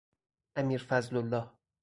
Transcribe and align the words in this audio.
امیرفضلالله 0.55 1.51